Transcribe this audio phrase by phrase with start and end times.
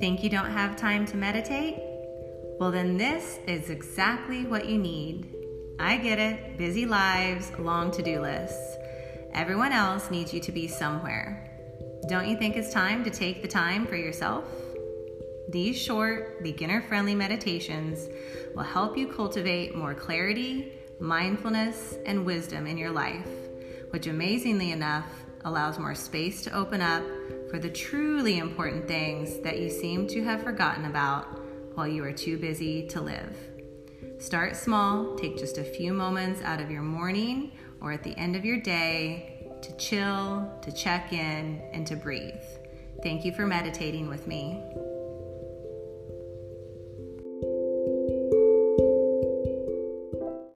[0.00, 1.76] Think you don't have time to meditate?
[2.58, 5.34] Well, then this is exactly what you need.
[5.78, 8.76] I get it busy lives, long to do lists.
[9.34, 11.46] Everyone else needs you to be somewhere.
[12.08, 14.44] Don't you think it's time to take the time for yourself?
[15.50, 18.08] These short, beginner friendly meditations
[18.54, 23.28] will help you cultivate more clarity, mindfulness, and wisdom in your life,
[23.90, 25.10] which amazingly enough
[25.44, 27.02] allows more space to open up
[27.50, 31.24] for the truly important things that you seem to have forgotten about
[31.74, 33.36] while you are too busy to live.
[34.18, 38.36] Start small, take just a few moments out of your morning or at the end
[38.36, 42.34] of your day to chill, to check in, and to breathe.
[43.02, 44.62] Thank you for meditating with me.